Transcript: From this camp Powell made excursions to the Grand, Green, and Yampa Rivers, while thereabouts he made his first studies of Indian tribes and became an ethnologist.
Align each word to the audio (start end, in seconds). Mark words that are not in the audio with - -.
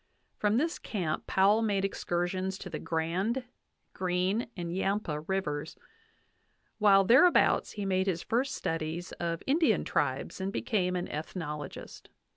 From 0.35 0.57
this 0.57 0.79
camp 0.79 1.27
Powell 1.27 1.61
made 1.61 1.85
excursions 1.85 2.57
to 2.57 2.71
the 2.71 2.79
Grand, 2.79 3.43
Green, 3.93 4.47
and 4.57 4.75
Yampa 4.75 5.19
Rivers, 5.19 5.77
while 6.79 7.03
thereabouts 7.03 7.73
he 7.73 7.85
made 7.85 8.07
his 8.07 8.23
first 8.23 8.55
studies 8.55 9.11
of 9.19 9.43
Indian 9.45 9.83
tribes 9.83 10.41
and 10.41 10.51
became 10.51 10.95
an 10.95 11.07
ethnologist. 11.07 12.09